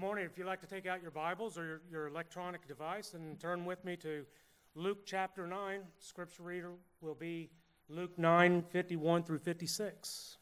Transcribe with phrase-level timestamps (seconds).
[0.00, 0.24] Good morning.
[0.24, 3.66] If you'd like to take out your Bibles or your, your electronic device and turn
[3.66, 4.24] with me to
[4.74, 6.70] Luke chapter 9, scripture reader
[7.02, 7.50] will be
[7.90, 10.38] Luke 9 51 through 56.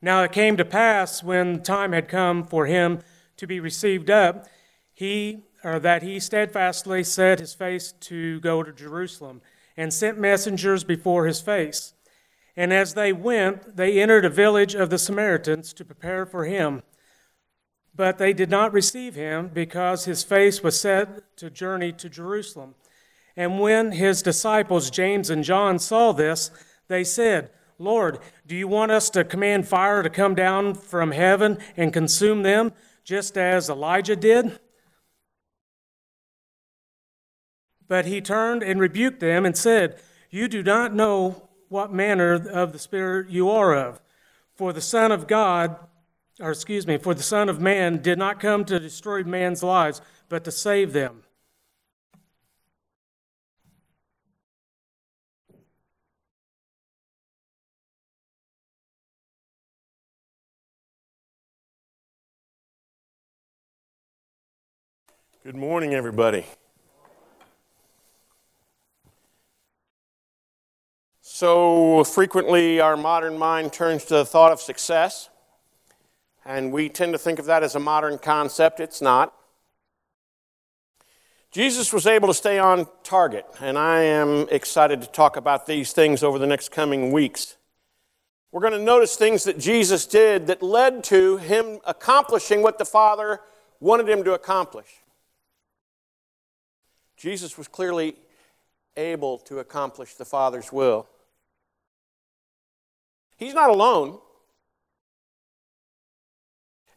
[0.00, 3.00] Now it came to pass when time had come for him
[3.36, 4.46] to be received up,
[4.94, 9.42] he or that he steadfastly set his face to go to Jerusalem,
[9.76, 11.92] and sent messengers before his face.
[12.56, 16.82] And as they went, they entered a village of the Samaritans to prepare for him.
[17.96, 22.74] But they did not receive him because his face was set to journey to Jerusalem.
[23.36, 26.50] And when his disciples, James and John, saw this,
[26.88, 31.58] they said, Lord, do you want us to command fire to come down from heaven
[31.76, 32.72] and consume them,
[33.04, 34.58] just as Elijah did?
[37.88, 40.00] But he turned and rebuked them and said,
[40.30, 44.00] You do not know what manner of the Spirit you are of.
[44.54, 45.76] For the Son of God,
[46.40, 50.00] or excuse me, for the Son of Man did not come to destroy man's lives,
[50.28, 51.22] but to save them.
[65.42, 66.44] Good morning, everybody.
[71.20, 75.28] So frequently, our modern mind turns to the thought of success,
[76.46, 78.78] and we tend to think of that as a modern concept.
[78.78, 79.34] It's not.
[81.50, 85.92] Jesus was able to stay on target, and I am excited to talk about these
[85.92, 87.56] things over the next coming weeks.
[88.52, 92.84] We're going to notice things that Jesus did that led to him accomplishing what the
[92.84, 93.40] Father
[93.80, 94.86] wanted him to accomplish.
[97.16, 98.16] Jesus was clearly
[98.96, 101.06] able to accomplish the Father's will.
[103.36, 104.18] He's not alone.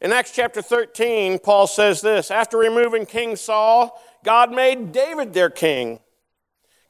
[0.00, 5.50] In Acts chapter 13, Paul says this After removing King Saul, God made David their
[5.50, 6.00] king.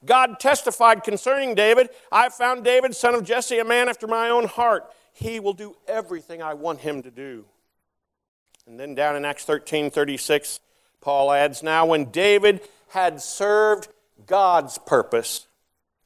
[0.04, 4.46] God testified concerning David I found David, son of Jesse, a man after my own
[4.46, 4.90] heart.
[5.12, 7.44] He will do everything I want him to do.
[8.66, 10.60] And then down in Acts 13 36,
[11.00, 13.88] Paul adds Now, when David had served
[14.26, 15.48] God's purpose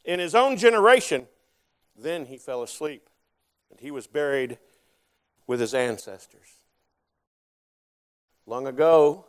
[0.05, 1.27] in his own generation,
[1.97, 3.09] then he fell asleep
[3.71, 4.59] and he was buried
[5.47, 6.61] with his ancestors.
[8.47, 9.27] Long ago,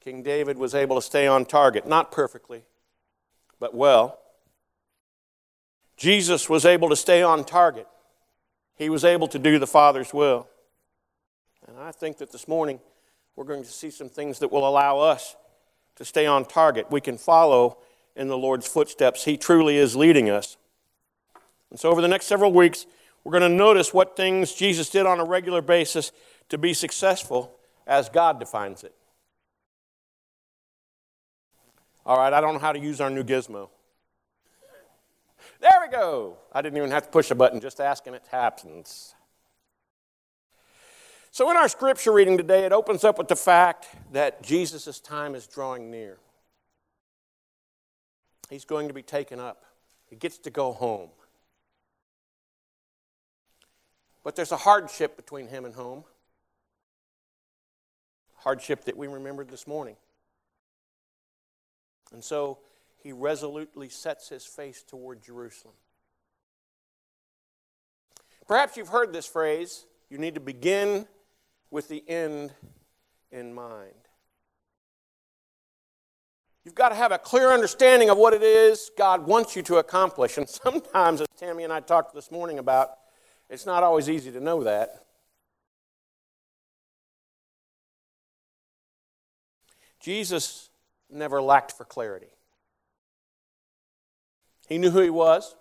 [0.00, 2.64] King David was able to stay on target, not perfectly,
[3.58, 4.18] but well.
[5.96, 7.86] Jesus was able to stay on target.
[8.76, 10.48] He was able to do the Father's will.
[11.66, 12.80] And I think that this morning
[13.34, 15.36] we're going to see some things that will allow us
[15.96, 16.90] to stay on target.
[16.90, 17.78] We can follow
[18.14, 19.24] in the Lord's footsteps.
[19.24, 20.56] He truly is leading us.
[21.70, 22.86] And so, over the next several weeks,
[23.22, 26.12] we're going to notice what things Jesus did on a regular basis
[26.50, 28.94] to be successful as God defines it.
[32.06, 33.68] All right, I don't know how to use our new gizmo.
[35.60, 36.36] There we go.
[36.52, 39.14] I didn't even have to push a button, just asking it happens.
[41.30, 45.34] So, in our scripture reading today, it opens up with the fact that Jesus' time
[45.34, 46.18] is drawing near.
[48.50, 49.64] He's going to be taken up,
[50.08, 51.08] he gets to go home.
[54.22, 56.04] But there's a hardship between him and home.
[58.44, 59.96] Hardship that we remembered this morning.
[62.12, 62.58] And so
[63.02, 65.74] he resolutely sets his face toward Jerusalem.
[68.46, 71.08] Perhaps you've heard this phrase you need to begin
[71.70, 72.52] with the end
[73.32, 73.94] in mind.
[76.64, 79.76] You've got to have a clear understanding of what it is God wants you to
[79.76, 80.36] accomplish.
[80.36, 82.90] And sometimes, as Tammy and I talked this morning about,
[83.48, 85.03] it's not always easy to know that.
[90.04, 90.68] Jesus
[91.10, 92.28] never lacked for clarity.
[94.68, 95.56] He knew who he was,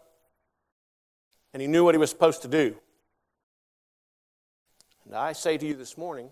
[1.54, 2.76] and he knew what he was supposed to do.
[5.06, 6.30] And I say to you this morning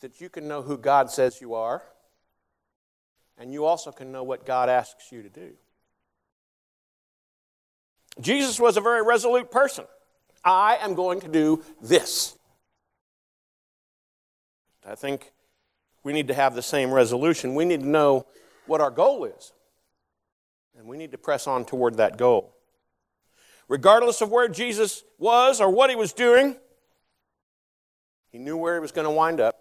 [0.00, 1.84] that you can know who God says you are,
[3.38, 5.52] and you also can know what God asks you to do.
[8.20, 9.84] Jesus was a very resolute person.
[10.44, 12.36] I am going to do this.
[14.84, 15.30] I think
[16.06, 17.56] we need to have the same resolution.
[17.56, 18.26] We need to know
[18.66, 19.52] what our goal is,
[20.78, 22.54] and we need to press on toward that goal.
[23.68, 26.54] Regardless of where Jesus was or what he was doing,
[28.30, 29.56] he knew where he was going to wind up,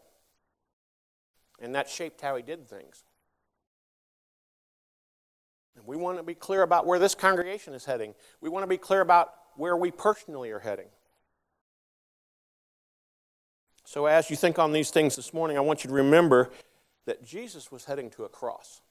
[1.59, 3.03] and that shaped how he did things.
[5.75, 8.13] And we want to be clear about where this congregation is heading.
[8.39, 10.89] We want to be clear about where we personally are heading.
[13.95, 16.51] So, as you think on these things this morning, I want you to remember
[17.06, 18.81] that Jesus was heading to a cross.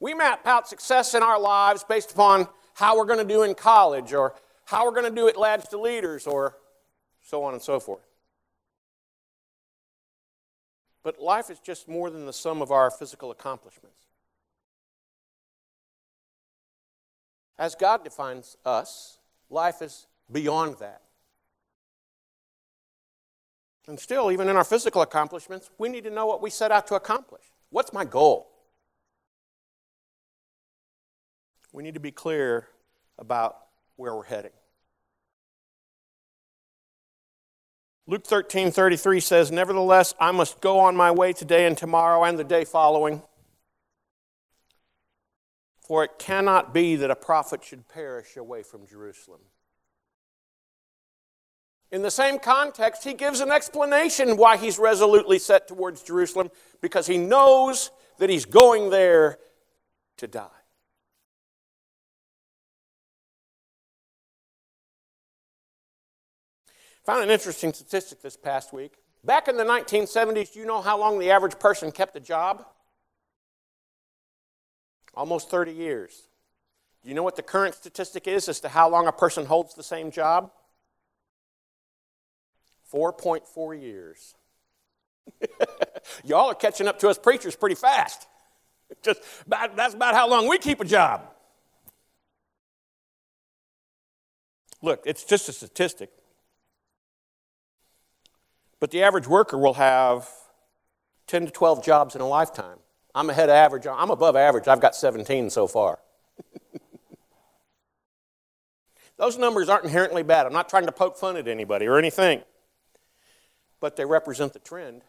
[0.00, 3.54] We map out success in our lives based upon how we're going to do in
[3.54, 4.34] college or
[4.64, 6.56] how we're going to do at Lads to Leaders or
[7.20, 8.08] so on and so forth.
[11.02, 14.06] But life is just more than the sum of our physical accomplishments.
[17.58, 19.18] As God defines us,
[19.50, 21.02] life is beyond that.
[23.88, 26.86] And still, even in our physical accomplishments, we need to know what we set out
[26.88, 27.42] to accomplish.
[27.70, 28.48] What's my goal?
[31.72, 32.68] We need to be clear
[33.18, 33.56] about
[33.96, 34.52] where we're heading.
[38.06, 42.38] Luke 13 33 says, Nevertheless, I must go on my way today and tomorrow and
[42.38, 43.22] the day following.
[45.80, 49.40] For it cannot be that a prophet should perish away from Jerusalem.
[51.92, 56.50] In the same context, he gives an explanation why he's resolutely set towards Jerusalem
[56.80, 59.38] because he knows that he's going there
[60.16, 60.48] to die.
[67.04, 68.94] Found an interesting statistic this past week.
[69.22, 72.64] Back in the 1970s, do you know how long the average person kept a job?
[75.14, 76.22] Almost 30 years.
[77.02, 79.74] Do you know what the current statistic is as to how long a person holds
[79.74, 80.52] the same job?
[82.92, 84.34] 4.4 years.
[86.24, 88.26] Y'all are catching up to us preachers pretty fast.
[89.02, 91.22] Just about, that's about how long we keep a job.
[94.82, 96.10] Look, it's just a statistic.
[98.80, 100.28] But the average worker will have
[101.28, 102.78] 10 to 12 jobs in a lifetime.
[103.14, 103.86] I'm ahead of average.
[103.86, 104.66] I'm above average.
[104.66, 106.00] I've got 17 so far.
[109.18, 110.46] Those numbers aren't inherently bad.
[110.46, 112.42] I'm not trying to poke fun at anybody or anything
[113.82, 115.02] but they represent the trend.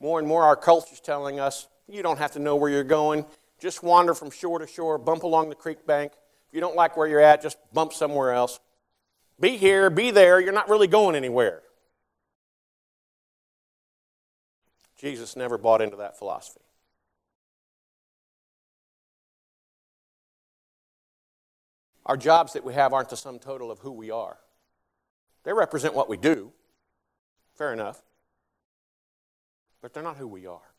[0.00, 2.84] More and more, our culture is telling us you don't have to know where you're
[2.84, 3.26] going.
[3.58, 6.12] Just wander from shore to shore, bump along the creek bank.
[6.48, 8.60] If you don't like where you're at, just bump somewhere else.
[9.40, 10.40] Be here, be there.
[10.40, 11.60] You're not really going anywhere.
[14.96, 16.60] Jesus never bought into that philosophy.
[22.06, 24.38] Our jobs that we have aren't the sum total of who we are.
[25.44, 26.52] They represent what we do.
[27.54, 28.02] Fair enough.
[29.80, 30.74] But they're not who we are.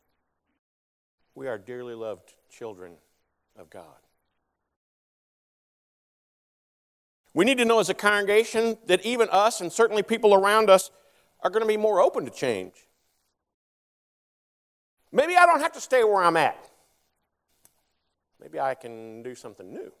[1.34, 2.94] We are dearly loved children
[3.56, 3.84] of God.
[7.32, 10.90] We need to know as a congregation that even us and certainly people around us
[11.42, 12.74] are going to be more open to change.
[15.12, 16.70] Maybe I don't have to stay where I'm at.
[18.40, 19.92] Maybe I can do something new.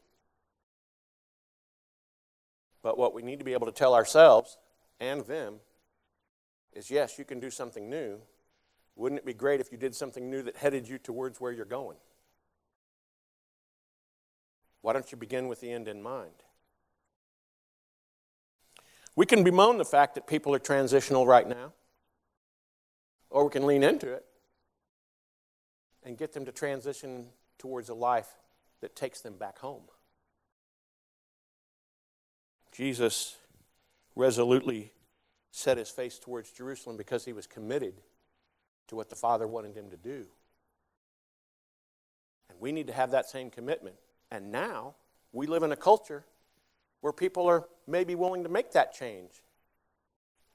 [2.82, 4.56] But what we need to be able to tell ourselves
[4.98, 5.56] and them
[6.72, 8.18] is yes, you can do something new.
[8.96, 11.64] Wouldn't it be great if you did something new that headed you towards where you're
[11.64, 11.96] going?
[14.82, 16.32] Why don't you begin with the end in mind?
[19.16, 21.72] We can bemoan the fact that people are transitional right now,
[23.28, 24.24] or we can lean into it
[26.02, 27.26] and get them to transition
[27.58, 28.28] towards a life
[28.80, 29.82] that takes them back home.
[32.80, 33.36] Jesus
[34.16, 34.90] resolutely
[35.50, 37.92] set his face towards Jerusalem because he was committed
[38.88, 40.24] to what the Father wanted him to do.
[42.48, 43.96] And we need to have that same commitment.
[44.30, 44.94] And now
[45.30, 46.24] we live in a culture
[47.02, 49.42] where people are maybe willing to make that change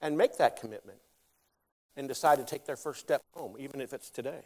[0.01, 0.97] and make that commitment
[1.95, 4.45] and decide to take their first step home, even if it's today.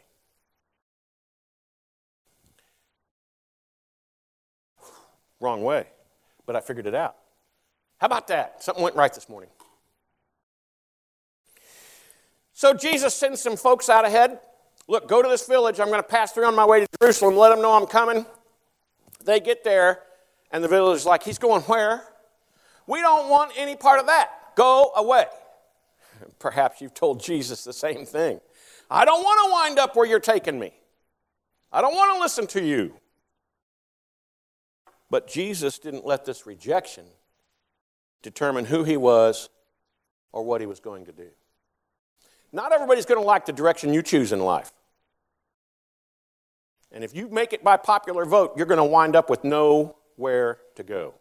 [5.40, 5.86] Wrong way,
[6.44, 7.16] but I figured it out.
[8.00, 8.62] How about that?
[8.62, 9.50] Something went right this morning.
[12.54, 14.38] So Jesus sends some folks out ahead.
[14.88, 15.78] Look, go to this village.
[15.80, 17.36] I'm going to pass through on my way to Jerusalem.
[17.36, 18.24] Let them know I'm coming.
[19.24, 20.00] They get there,
[20.50, 22.02] and the village is like, He's going where?
[22.86, 24.30] We don't want any part of that.
[24.56, 25.26] Go away.
[26.38, 28.40] Perhaps you've told Jesus the same thing.
[28.90, 30.72] I don't want to wind up where you're taking me.
[31.70, 32.94] I don't want to listen to you.
[35.10, 37.04] But Jesus didn't let this rejection
[38.22, 39.48] determine who he was
[40.32, 41.28] or what he was going to do.
[42.52, 44.72] Not everybody's going to like the direction you choose in life.
[46.92, 50.58] And if you make it by popular vote, you're going to wind up with nowhere
[50.74, 51.14] to go.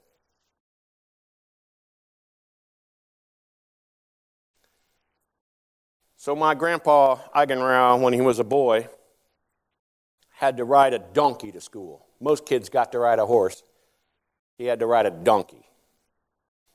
[6.17, 8.89] So, my grandpa, Eigenrau, when he was a boy,
[10.31, 12.05] had to ride a donkey to school.
[12.19, 13.63] Most kids got to ride a horse.
[14.57, 15.68] He had to ride a donkey.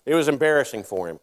[0.07, 1.19] It was embarrassing for him.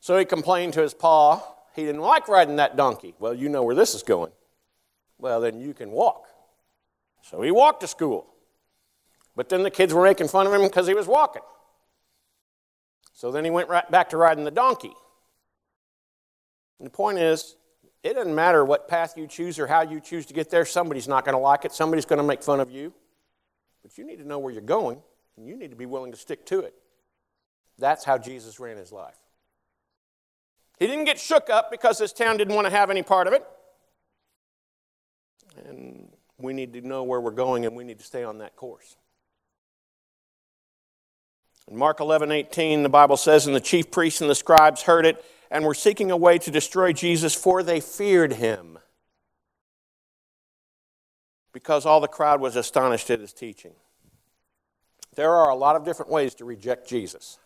[0.00, 1.42] So he complained to his pa.
[1.74, 3.14] He didn't like riding that donkey.
[3.18, 4.32] Well, you know where this is going.
[5.18, 6.26] Well, then you can walk.
[7.22, 8.26] So he walked to school.
[9.34, 11.42] But then the kids were making fun of him because he was walking.
[13.12, 14.92] So then he went right back to riding the donkey.
[16.78, 17.56] And the point is,
[18.02, 21.08] it doesn't matter what path you choose or how you choose to get there, somebody's
[21.08, 22.92] not going to like it, somebody's going to make fun of you.
[23.82, 25.00] But you need to know where you're going,
[25.36, 26.74] and you need to be willing to stick to it.
[27.78, 29.16] That's how Jesus ran his life.
[30.78, 33.32] He didn't get shook up because his town didn't want to have any part of
[33.32, 33.44] it.
[35.66, 38.56] And we need to know where we're going and we need to stay on that
[38.56, 38.96] course.
[41.68, 45.06] In Mark 11, 18, the Bible says, And the chief priests and the scribes heard
[45.06, 48.78] it and were seeking a way to destroy Jesus, for they feared him.
[51.52, 53.74] Because all the crowd was astonished at his teaching.
[55.14, 57.38] There are a lot of different ways to reject Jesus,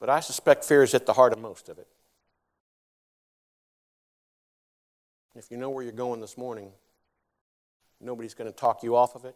[0.00, 1.86] but I suspect fear is at the heart of most of it.
[5.36, 6.70] If you know where you're going this morning,
[8.00, 9.34] nobody's going to talk you off of it,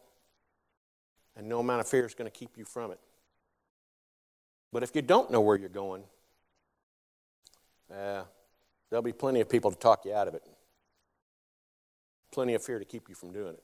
[1.37, 3.01] and no amount of fear is going to keep you from it.
[4.73, 6.05] But if you don't know where you're going,
[7.91, 8.23] uh,
[8.91, 10.43] there'll be plenty of people to talk you out of it.
[12.31, 13.63] Plenty of fear to keep you from doing it.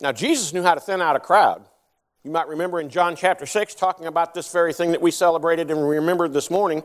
[0.00, 1.64] Now, Jesus knew how to thin out a crowd.
[2.22, 5.70] You might remember in John chapter 6 talking about this very thing that we celebrated
[5.70, 6.82] and remembered this morning.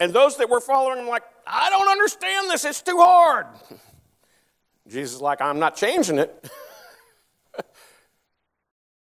[0.00, 3.46] And those that were following him, like, I don't understand this, it's too hard.
[4.88, 6.50] Jesus is like, I'm not changing it.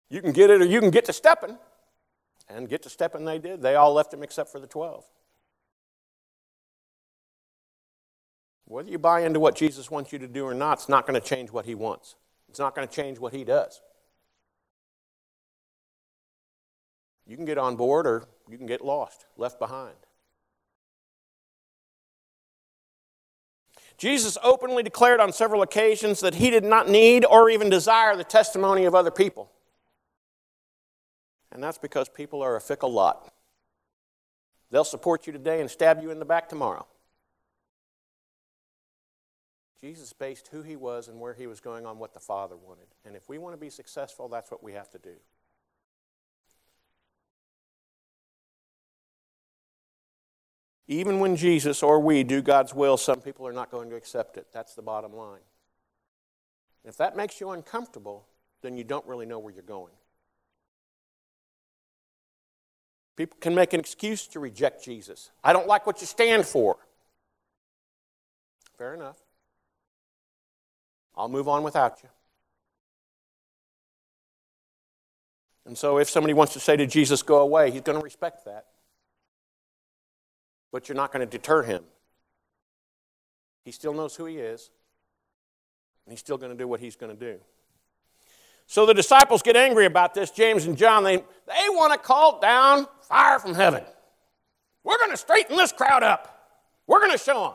[0.09, 1.57] you can get it or you can get to stepping.
[2.47, 3.61] And get to stepping they did.
[3.61, 5.03] They all left him except for the 12.
[8.65, 11.19] Whether you buy into what Jesus wants you to do or not, it's not going
[11.19, 12.15] to change what he wants.
[12.49, 13.81] It's not going to change what he does.
[17.27, 19.95] You can get on board or you can get lost, left behind.
[23.97, 28.23] Jesus openly declared on several occasions that he did not need or even desire the
[28.23, 29.49] testimony of other people.
[31.51, 33.31] And that's because people are a fickle lot.
[34.71, 36.85] They'll support you today and stab you in the back tomorrow.
[39.85, 42.87] Jesus based who he was and where he was going on what the Father wanted.
[43.05, 45.13] And if we want to be successful, that's what we have to do.
[50.87, 54.37] Even when Jesus or we do God's will, some people are not going to accept
[54.37, 54.47] it.
[54.51, 55.41] That's the bottom line.
[56.83, 58.25] If that makes you uncomfortable,
[58.63, 59.93] then you don't really know where you're going.
[63.15, 65.29] People can make an excuse to reject Jesus.
[65.43, 66.77] I don't like what you stand for.
[68.79, 69.17] Fair enough.
[71.17, 72.09] I'll move on without you.
[75.65, 78.45] And so, if somebody wants to say to Jesus, go away, he's going to respect
[78.45, 78.65] that
[80.75, 81.81] but you're not going to deter him.
[83.63, 84.71] He still knows who he is,
[86.05, 87.39] and he's still going to do what he's going to do.
[88.67, 91.05] So the disciples get angry about this, James and John.
[91.05, 93.85] They, they want to call down fire from heaven.
[94.83, 96.59] We're going to straighten this crowd up.
[96.87, 97.53] We're going to show them.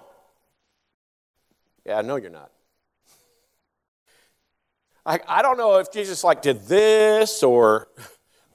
[1.84, 2.50] Yeah, I know you're not.
[5.04, 7.88] I, I don't know if Jesus like did this or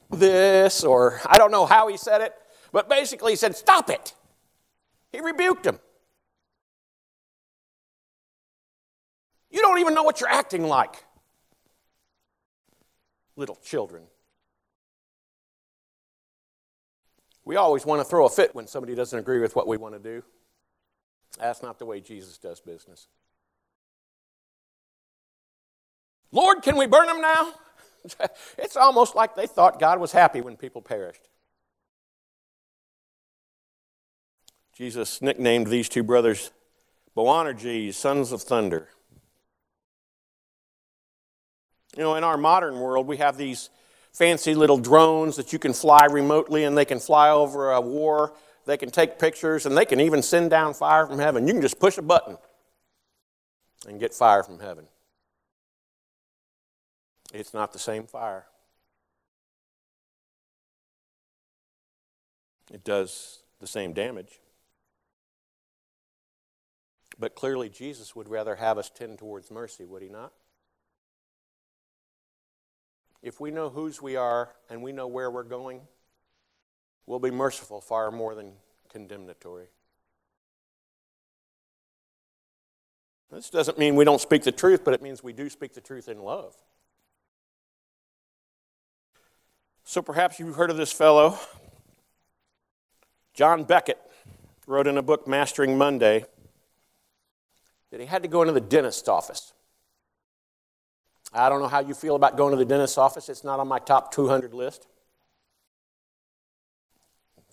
[0.09, 2.33] this or I don't know how he said it,
[2.71, 4.13] but basically he said, Stop it.
[5.11, 5.79] He rebuked him.
[9.49, 11.03] You don't even know what you're acting like.
[13.37, 14.03] Little children.
[17.45, 19.93] We always want to throw a fit when somebody doesn't agree with what we want
[19.93, 20.23] to do.
[21.39, 23.07] That's not the way Jesus does business.
[26.31, 27.53] Lord, can we burn them now?
[28.57, 31.29] it's almost like they thought God was happy when people perished.
[34.75, 36.51] Jesus nicknamed these two brothers
[37.15, 38.89] Boanerges, sons of thunder.
[41.95, 43.69] You know, in our modern world, we have these
[44.11, 48.33] fancy little drones that you can fly remotely and they can fly over a war.
[48.65, 51.47] They can take pictures and they can even send down fire from heaven.
[51.47, 52.37] You can just push a button
[53.87, 54.87] and get fire from heaven.
[57.35, 58.45] It's not the same fire.
[62.71, 64.39] It does the same damage.
[67.19, 70.31] But clearly, Jesus would rather have us tend towards mercy, would he not?
[73.21, 75.81] If we know whose we are and we know where we're going,
[77.05, 78.53] we'll be merciful far more than
[78.89, 79.67] condemnatory.
[83.29, 85.81] This doesn't mean we don't speak the truth, but it means we do speak the
[85.81, 86.55] truth in love.
[89.87, 91.37] So perhaps you've heard of this fellow,
[93.35, 94.01] John Beckett,
[94.65, 96.25] wrote in a book, Mastering Monday,
[97.91, 99.53] that he had to go into the dentist's office.
[101.31, 103.67] I don't know how you feel about going to the dentist's office, it's not on
[103.67, 104.87] my top 200 list.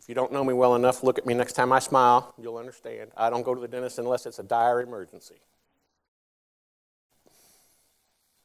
[0.01, 2.57] If you don't know me well enough, look at me next time I smile, you'll
[2.57, 3.11] understand.
[3.15, 5.37] I don't go to the dentist unless it's a dire emergency.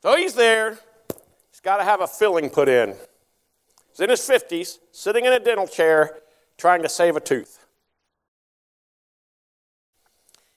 [0.02, 0.78] So he's there.
[1.52, 2.94] He's got to have a filling put in.
[3.98, 6.20] He's in his 50s, sitting in a dental chair,
[6.58, 7.66] trying to save a tooth.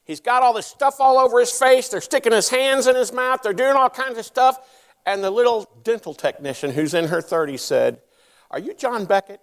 [0.05, 1.89] He's got all this stuff all over his face.
[1.89, 3.41] They're sticking his hands in his mouth.
[3.43, 4.59] They're doing all kinds of stuff.
[5.07, 8.03] And the little dental technician who's in her 30s said,
[8.51, 9.41] Are you John Beckett?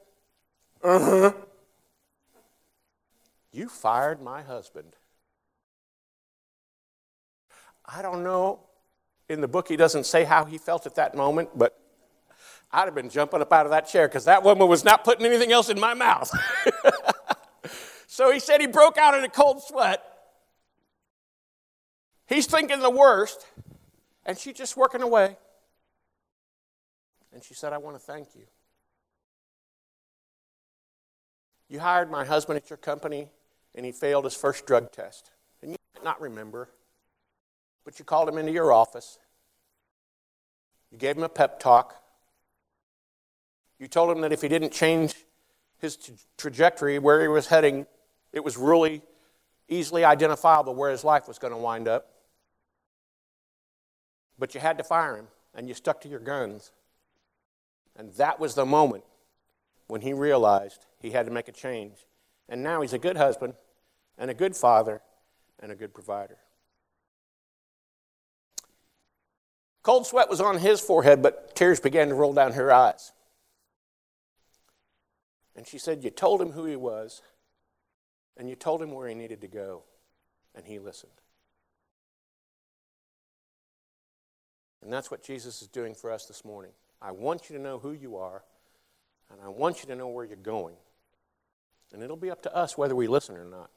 [0.83, 1.33] Uh huh.
[3.51, 4.95] You fired my husband.
[7.83, 8.59] I don't know.
[9.27, 11.79] In the book, he doesn't say how he felt at that moment, but
[12.71, 15.25] I'd have been jumping up out of that chair because that woman was not putting
[15.25, 16.29] anything else in my mouth.
[18.07, 20.03] so he said he broke out in a cold sweat.
[22.27, 23.47] He's thinking the worst,
[24.25, 25.37] and she's just working away.
[27.33, 28.43] And she said, I want to thank you.
[31.69, 33.29] You hired my husband at your company,
[33.75, 35.31] and he failed his first drug test.
[35.61, 36.69] And you might not remember,
[37.85, 39.19] but you called him into your office.
[40.91, 41.95] You gave him a pep talk.
[43.79, 45.13] You told him that if he didn't change
[45.79, 47.85] his t- trajectory, where he was heading,
[48.33, 49.01] it was really
[49.69, 52.09] easily identifiable where his life was going to wind up.
[54.39, 56.71] But you had to fire him, and you stuck to your guns.
[57.95, 59.03] And that was the moment
[59.87, 62.05] when he realized he had to make a change.
[62.49, 63.53] And now he's a good husband,
[64.17, 65.01] and a good father,
[65.59, 66.37] and a good provider.
[69.83, 73.13] Cold sweat was on his forehead, but tears began to roll down her eyes.
[75.57, 77.23] And she said, You told him who he was,
[78.37, 79.81] and you told him where he needed to go,
[80.55, 81.11] and he listened.
[84.83, 86.71] And that's what Jesus is doing for us this morning.
[87.01, 88.43] I want you to know who you are,
[89.31, 90.75] and I want you to know where you're going.
[91.91, 93.71] And it'll be up to us whether we listen or not.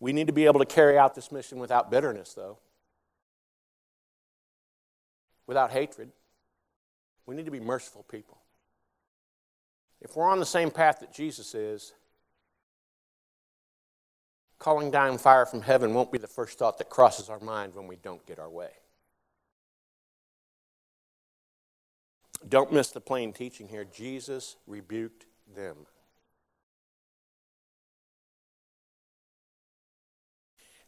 [0.00, 2.56] We need to be able to carry out this mission without bitterness, though,
[5.46, 6.10] without hatred.
[7.30, 8.38] We need to be merciful people.
[10.00, 11.92] If we're on the same path that Jesus is,
[14.58, 17.86] calling down fire from heaven won't be the first thought that crosses our mind when
[17.86, 18.70] we don't get our way.
[22.48, 23.84] Don't miss the plain teaching here.
[23.84, 25.76] Jesus rebuked them.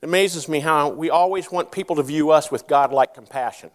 [0.01, 3.71] It amazes me how we always want people to view us with God-like compassion.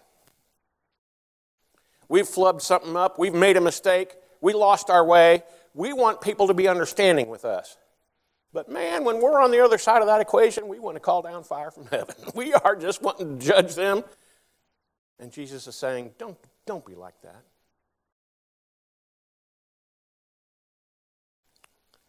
[2.10, 5.44] We've flubbed something up, we've made a mistake, we lost our way.
[5.74, 7.78] We want people to be understanding with us.
[8.54, 11.22] But man, when we're on the other side of that equation, we want to call
[11.22, 12.16] down fire from heaven.
[12.36, 14.04] We are just wanting to judge them.
[15.20, 17.44] And Jesus is saying, don't, don't be like that.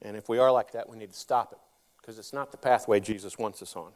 [0.00, 1.58] And if we are like that, we need to stop it
[2.00, 3.92] because it's not the pathway Jesus wants us on.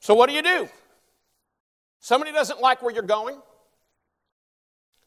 [0.00, 0.68] So, what do you do?
[2.06, 3.36] Somebody doesn't like where you're going.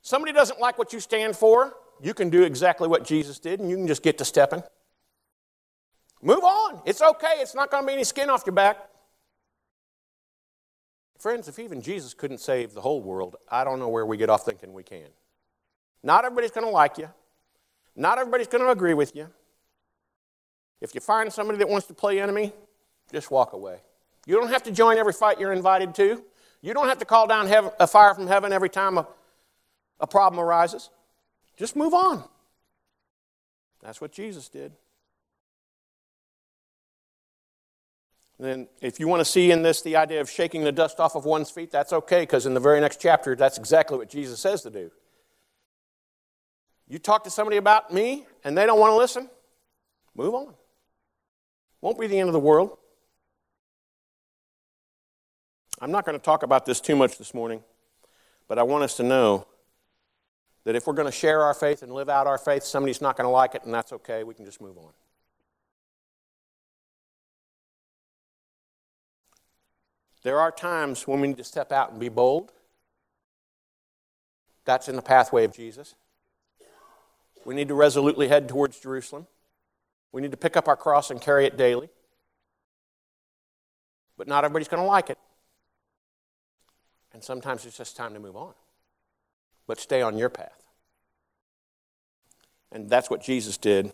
[0.01, 1.73] Somebody doesn't like what you stand for.
[2.01, 4.61] You can do exactly what Jesus did and you can just get to stepping.
[6.21, 6.81] Move on.
[6.85, 7.35] It's okay.
[7.37, 8.79] It's not going to be any skin off your back.
[11.17, 14.29] Friends, if even Jesus couldn't save the whole world, I don't know where we get
[14.29, 15.07] off thinking we can.
[16.03, 17.07] Not everybody's going to like you.
[17.95, 19.29] Not everybody's going to agree with you.
[20.81, 22.51] If you find somebody that wants to play enemy,
[23.09, 23.77] just walk away.
[24.25, 26.25] You don't have to join every fight you're invited to.
[26.61, 29.07] You don't have to call down heaven, a fire from heaven every time a,
[29.99, 30.89] a problem arises.
[31.57, 32.23] Just move on.
[33.81, 34.73] That's what Jesus did.
[38.39, 41.15] Then, if you want to see in this the idea of shaking the dust off
[41.15, 44.39] of one's feet, that's okay, because in the very next chapter, that's exactly what Jesus
[44.39, 44.91] says to do.
[46.87, 49.29] You talk to somebody about me and they don't want to listen,
[50.15, 50.53] move on.
[51.81, 52.78] Won't be the end of the world.
[55.81, 57.63] I'm not going to talk about this too much this morning,
[58.47, 59.47] but I want us to know
[60.65, 63.15] that if we're going to share our faith and live out our faith, somebody's not
[63.15, 64.23] going to like it, and that's okay.
[64.23, 64.91] We can just move on.
[70.23, 72.51] There are times when we need to step out and be bold.
[74.65, 75.95] That's in the pathway of Jesus.
[77.45, 79.27] We need to resolutely head towards Jerusalem.
[80.11, 81.89] We need to pick up our cross and carry it daily.
[84.17, 85.17] But not everybody's going to like it.
[87.19, 88.53] And sometimes it's just time to move on.
[89.67, 90.63] But stay on your path.
[92.71, 93.91] And that's what Jesus did,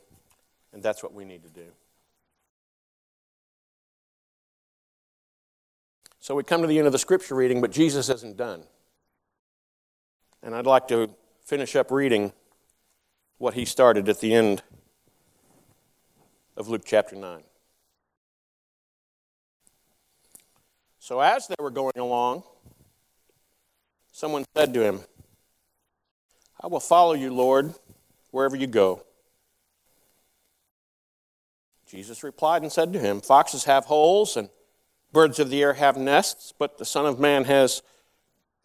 [0.71, 1.65] and that's what we need to do.
[6.19, 8.61] So we come to the end of the scripture reading, but Jesus isn't done.
[10.43, 11.09] And I'd like to
[11.43, 12.31] finish up reading
[13.39, 14.61] what he started at the end
[16.55, 17.41] of Luke chapter 9.
[20.99, 22.43] So as they were going along,
[24.15, 25.01] someone said to him,
[26.61, 27.73] I will follow you, Lord,
[28.31, 29.03] wherever you go.
[31.85, 34.49] Jesus replied and said to him, Foxes have holes and
[35.11, 37.83] birds of the air have nests, but the Son of Man has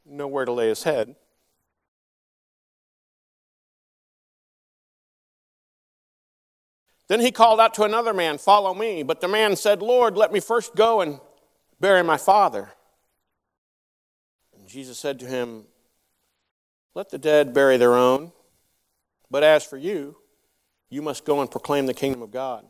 [0.06, 1.16] nowhere to lay his head.
[7.08, 9.02] Then he called out to another man, Follow me.
[9.02, 11.18] But the man said, Lord, let me first go and
[11.80, 12.70] bury my father.
[14.70, 15.64] Jesus said to him,
[16.94, 18.30] Let the dead bury their own.
[19.28, 20.16] But as for you,
[20.88, 22.64] you must go and proclaim the kingdom of God.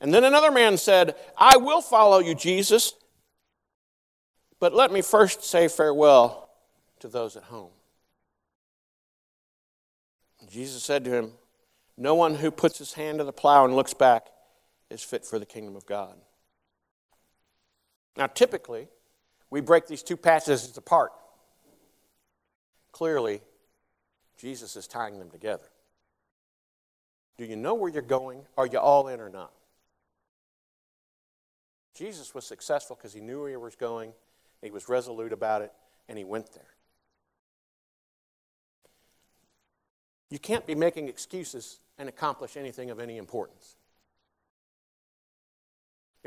[0.00, 2.92] And then another man said, I will follow you, Jesus,
[4.60, 6.50] but let me first say farewell
[7.00, 7.70] to those at home.
[10.48, 11.32] Jesus said to him,
[11.96, 14.26] No one who puts his hand to the plow and looks back
[14.90, 16.16] is fit for the kingdom of God.
[18.18, 18.88] Now, typically,
[19.48, 21.12] we break these two passages apart.
[22.90, 23.40] Clearly,
[24.36, 25.68] Jesus is tying them together.
[27.38, 28.40] Do you know where you're going?
[28.56, 29.52] Are you all in or not?
[31.94, 34.12] Jesus was successful because he knew where he was going,
[34.62, 35.72] he was resolute about it,
[36.08, 36.74] and he went there.
[40.30, 43.76] You can't be making excuses and accomplish anything of any importance.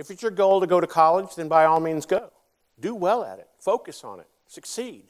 [0.02, 2.32] If it's your goal to go to college, then by all means go.
[2.80, 5.04] Do well at it, focus on it, succeed.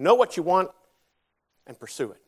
[0.00, 0.70] Know what you want
[1.64, 2.20] and pursue it.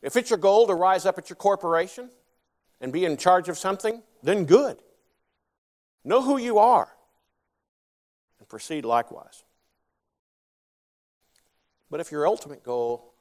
[0.00, 2.08] If it's your goal to rise up at your corporation
[2.80, 4.78] and be in charge of something, then good.
[6.04, 6.88] Know who you are
[8.38, 9.42] and proceed likewise.
[11.90, 13.12] But if your ultimate goal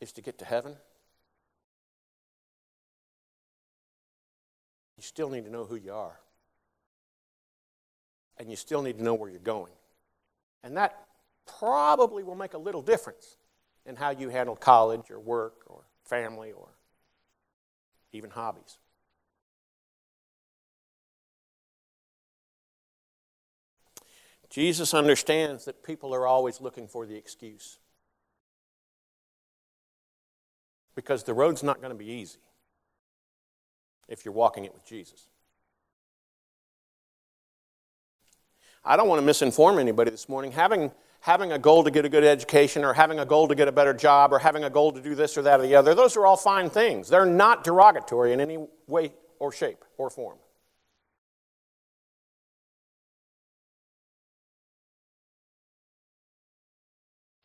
[0.00, 0.74] is to get to heaven,
[5.08, 6.20] still need to know who you are.
[8.38, 9.72] And you still need to know where you're going.
[10.62, 10.96] And that
[11.58, 13.36] probably will make a little difference
[13.86, 16.68] in how you handle college or work or family or
[18.12, 18.78] even hobbies.
[24.50, 27.78] Jesus understands that people are always looking for the excuse.
[30.94, 32.38] Because the road's not going to be easy
[34.08, 35.26] if you're walking it with Jesus.
[38.84, 40.52] I don't want to misinform anybody this morning.
[40.52, 43.68] Having, having a goal to get a good education, or having a goal to get
[43.68, 45.94] a better job, or having a goal to do this or that or the other,
[45.94, 47.08] those are all fine things.
[47.08, 50.38] They're not derogatory in any way or shape or form.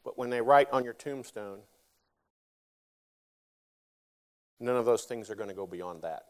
[0.05, 1.59] But when they write on your tombstone,
[4.59, 6.23] none of those things are going to go beyond that.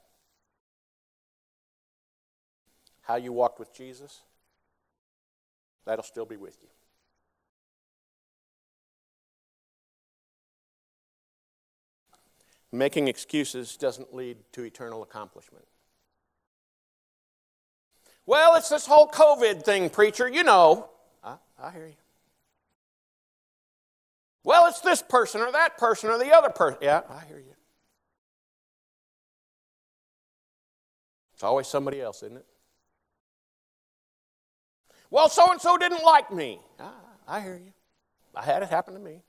[3.04, 4.22] How you walked with Jesus,
[5.86, 6.70] that'll still be with you.
[12.72, 15.66] Making excuses doesn't lead to eternal accomplishment.
[18.26, 20.28] Well, it's this whole COVID thing, preacher.
[20.28, 20.90] You know.
[21.24, 21.94] I, I hear you.
[24.44, 26.80] Well, it's this person or that person or the other person.
[26.82, 27.54] Yeah, I hear you.
[31.34, 32.46] It's always somebody else, isn't it?
[35.14, 36.60] Well, so and so didn't like me.
[36.80, 36.96] Ah,
[37.28, 37.72] I hear you.
[38.34, 39.22] I had it happen to me.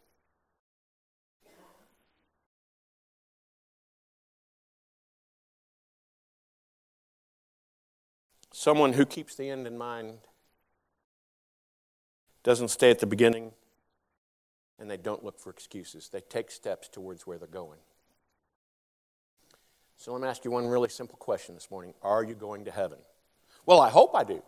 [8.51, 10.21] Someone who keeps the end in mind
[12.43, 13.53] doesn't stay at the beginning
[14.79, 16.09] and they don't look for excuses.
[16.09, 17.81] They take steps towards where they're going.
[19.99, 22.71] So let me ask you one really simple question this morning Are you going to
[22.71, 23.01] heaven?
[23.67, 24.43] Well, I hope I do.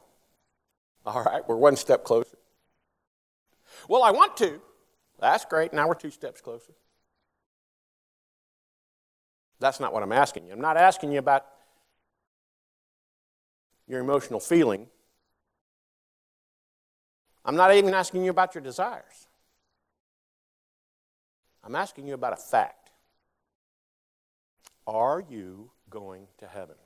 [1.06, 2.36] All right, we're one step closer.
[3.88, 4.60] Well, I want to.
[5.20, 5.72] That's great.
[5.72, 6.72] Now we're two steps closer.
[9.60, 10.52] That's not what I'm asking you.
[10.52, 11.46] I'm not asking you about
[13.86, 14.88] your emotional feeling.
[17.44, 19.28] I'm not even asking you about your desires.
[21.62, 22.90] I'm asking you about a fact.
[24.86, 26.76] Are you going to heaven?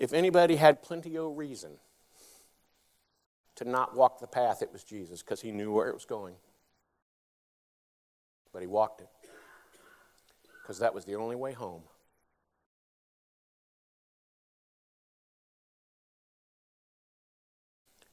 [0.00, 1.72] If anybody had plenty of reason
[3.56, 6.34] to not walk the path, it was Jesus because he knew where it was going.
[8.50, 9.08] But he walked it
[10.62, 11.82] because that was the only way home.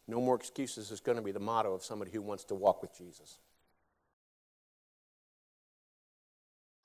[0.10, 2.82] No more excuses is going to be the motto of somebody who wants to walk
[2.82, 3.40] with Jesus.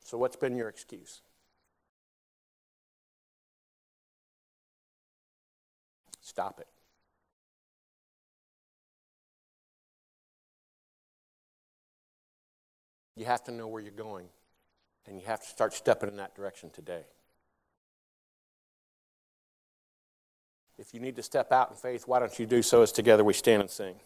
[0.05, 1.23] So, what's been your excuse?
[6.33, 6.67] Stop it.
[13.17, 14.29] You have to know where you're going,
[15.07, 17.03] and you have to start stepping in that direction today.
[20.79, 23.23] If you need to step out in faith, why don't you do so as together
[23.23, 23.97] we stand and sing?